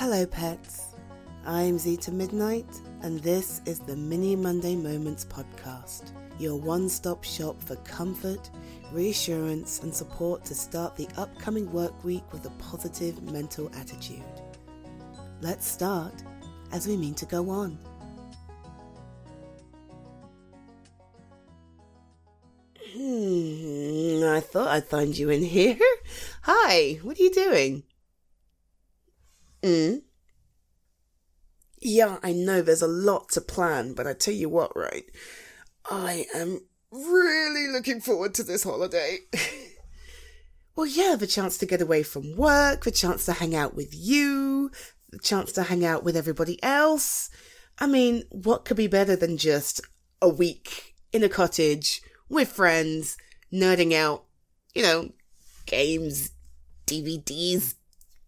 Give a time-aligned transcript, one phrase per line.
[0.00, 0.94] Hello, pets.
[1.44, 7.62] I'm Zeta Midnight, and this is the Mini Monday Moments podcast, your one stop shop
[7.62, 8.48] for comfort,
[8.92, 14.24] reassurance, and support to start the upcoming work week with a positive mental attitude.
[15.42, 16.14] Let's start
[16.72, 17.78] as we mean to go on.
[22.96, 25.76] Hmm, I thought I'd find you in here.
[26.44, 27.82] Hi, what are you doing?
[29.62, 29.96] Hmm?
[31.80, 35.04] Yeah, I know there's a lot to plan, but I tell you what, right?
[35.90, 36.60] I am
[36.90, 39.18] really looking forward to this holiday.
[40.76, 43.94] well, yeah, the chance to get away from work, the chance to hang out with
[43.94, 44.70] you,
[45.10, 47.30] the chance to hang out with everybody else.
[47.78, 49.80] I mean, what could be better than just
[50.20, 53.16] a week in a cottage with friends,
[53.52, 54.24] nerding out,
[54.74, 55.10] you know,
[55.66, 56.30] games,
[56.86, 57.74] DVDs,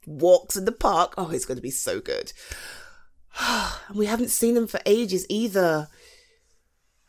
[0.07, 1.15] walks in the park.
[1.17, 2.33] Oh, it's going to be so good.
[3.41, 5.89] and we haven't seen them for ages either.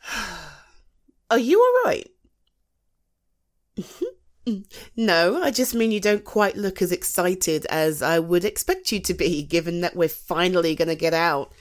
[1.30, 2.10] Are you all right?
[4.96, 9.00] no, I just mean you don't quite look as excited as I would expect you
[9.00, 11.52] to be, given that we're finally going to get out.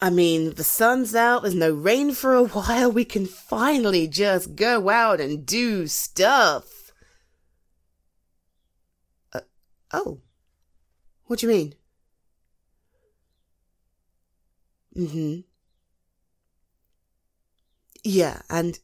[0.00, 4.54] I mean, the sun's out, there's no rain for a while, we can finally just
[4.54, 6.92] go out and do stuff.
[9.32, 9.40] Uh,
[9.92, 10.20] oh.
[11.28, 11.74] What do you mean?
[14.96, 15.40] Mm hmm.
[18.02, 18.78] Yeah, and.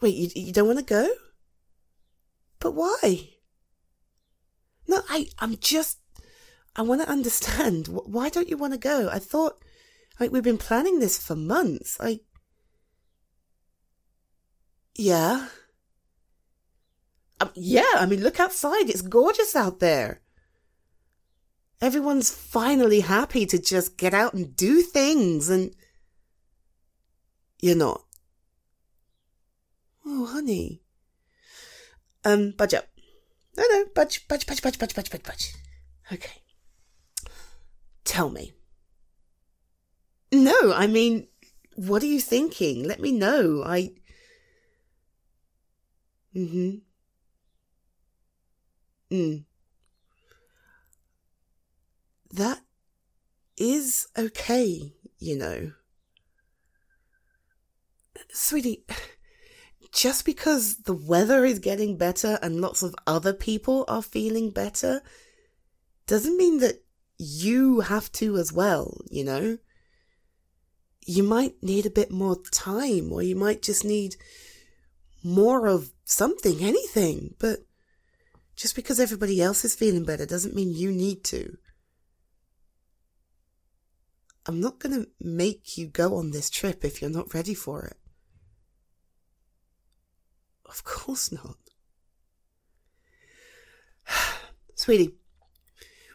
[0.00, 1.08] Wait, you, you don't want to go?
[2.60, 3.30] But why?
[4.86, 5.98] No, I, I'm just.
[6.76, 7.88] I want to understand.
[7.88, 9.08] Why don't you want to go?
[9.12, 9.62] I thought.
[10.20, 11.98] Like, we've been planning this for months.
[12.00, 12.20] I.
[14.94, 15.48] Yeah.
[17.40, 18.88] Um, yeah, I mean, look outside.
[18.88, 20.22] It's gorgeous out there.
[21.80, 25.74] Everyone's finally happy to just get out and do things, and
[27.60, 28.02] you're not.
[30.06, 30.80] Oh, honey.
[32.24, 32.86] Um, budge up.
[33.56, 35.54] No, no, budge, budge, budge, budge, budge, budge, budge, budge.
[36.12, 36.42] Okay.
[38.04, 38.54] Tell me.
[40.32, 41.28] No, I mean,
[41.74, 42.84] what are you thinking?
[42.84, 43.62] Let me know.
[43.64, 43.92] I.
[46.34, 46.74] Mm hmm.
[49.14, 49.44] Mm
[52.36, 52.60] that
[53.56, 55.72] is okay, you know.
[58.30, 58.84] Sweetie,
[59.92, 65.02] just because the weather is getting better and lots of other people are feeling better
[66.06, 66.84] doesn't mean that
[67.18, 69.58] you have to as well, you know?
[71.06, 74.16] You might need a bit more time, or you might just need
[75.22, 77.60] more of something, anything, but
[78.54, 81.56] just because everybody else is feeling better doesn't mean you need to.
[84.46, 87.84] I'm not going to make you go on this trip if you're not ready for
[87.84, 87.96] it.
[90.66, 91.56] Of course not.
[94.74, 95.16] Sweetie,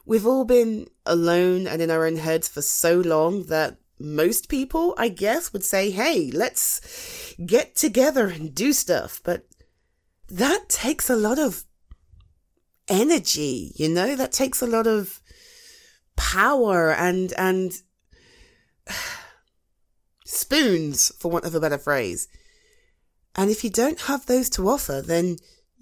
[0.05, 4.95] we've all been alone and in our own heads for so long that most people,
[4.97, 9.21] I guess, would say, hey, let's get together and do stuff.
[9.23, 9.45] But
[10.29, 11.65] that takes a lot of
[12.87, 15.21] energy, you know, that takes a lot of
[16.15, 17.73] power and, and
[20.25, 22.27] spoons, for want of a better phrase.
[23.35, 25.37] And if you don't have those to offer, then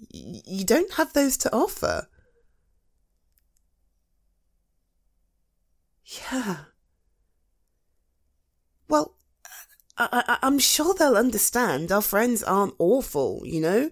[0.08, 2.08] you don't have those to offer.
[6.04, 6.56] Yeah.
[8.88, 9.14] Well,
[9.96, 11.92] I, am sure they'll understand.
[11.92, 13.90] Our friends aren't awful, you know?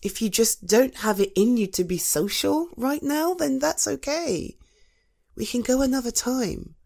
[0.00, 3.88] If you just don't have it in you to be social right now, then that's
[3.88, 4.56] okay.
[5.34, 6.76] We can go another time.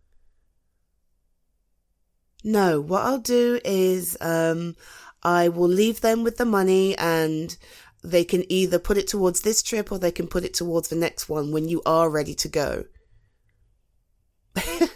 [2.42, 4.76] No, what I'll do is um,
[5.22, 7.56] I will leave them with the money and
[8.02, 10.96] they can either put it towards this trip or they can put it towards the
[10.96, 12.84] next one when you are ready to go.
[14.54, 14.90] what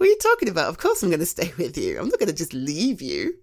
[0.00, 0.68] are you talking about?
[0.68, 1.98] Of course I'm going to stay with you.
[1.98, 3.34] I'm not going to just leave you.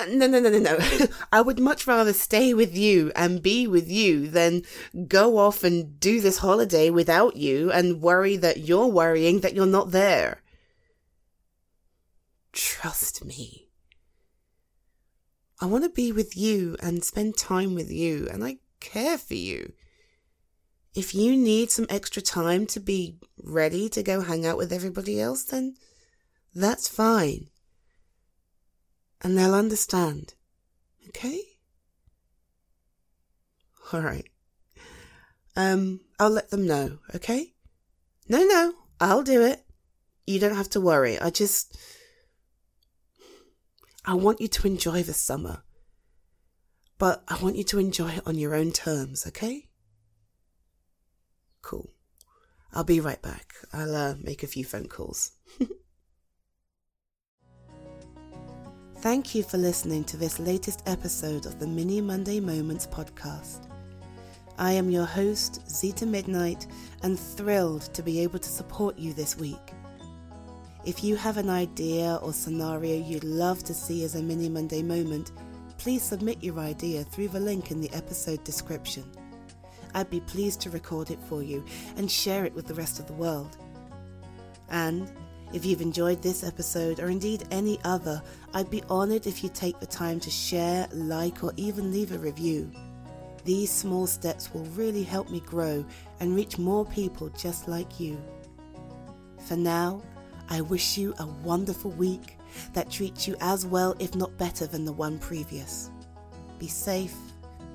[0.00, 0.78] Uh, no, no, no, no, no.
[1.32, 4.62] I would much rather stay with you and be with you than
[5.06, 9.66] go off and do this holiday without you and worry that you're worrying that you're
[9.66, 10.42] not there.
[12.58, 13.68] Trust me.
[15.60, 19.34] I want to be with you and spend time with you, and I care for
[19.34, 19.74] you.
[20.92, 25.20] If you need some extra time to be ready to go hang out with everybody
[25.20, 25.76] else, then
[26.52, 27.46] that's fine.
[29.22, 30.34] And they'll understand.
[31.10, 31.40] Okay?
[33.92, 34.28] All right.
[35.54, 37.54] Um, I'll let them know, okay?
[38.28, 39.64] No, no, I'll do it.
[40.26, 41.20] You don't have to worry.
[41.20, 41.78] I just.
[44.04, 45.62] I want you to enjoy the summer.
[46.98, 49.68] But I want you to enjoy it on your own terms, okay?
[51.62, 51.90] Cool.
[52.72, 53.54] I'll be right back.
[53.72, 55.32] I'll uh, make a few phone calls.
[58.96, 63.68] Thank you for listening to this latest episode of the Mini Monday Moments podcast.
[64.58, 66.66] I am your host, Zeta Midnight,
[67.04, 69.72] and thrilled to be able to support you this week.
[70.88, 74.82] If you have an idea or scenario you'd love to see as a Mini Monday
[74.82, 75.32] moment,
[75.76, 79.04] please submit your idea through the link in the episode description.
[79.92, 81.62] I'd be pleased to record it for you
[81.98, 83.58] and share it with the rest of the world.
[84.70, 85.12] And
[85.52, 88.22] if you've enjoyed this episode or indeed any other,
[88.54, 92.18] I'd be honoured if you take the time to share, like, or even leave a
[92.18, 92.72] review.
[93.44, 95.84] These small steps will really help me grow
[96.20, 98.18] and reach more people just like you.
[99.46, 100.02] For now,
[100.50, 102.38] I wish you a wonderful week
[102.72, 105.90] that treats you as well, if not better, than the one previous.
[106.58, 107.14] Be safe,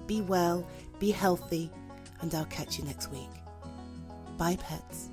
[0.08, 0.68] be well,
[1.00, 1.70] be healthy,
[2.22, 3.30] and I'll catch you next week.
[4.38, 5.10] Bye, pets.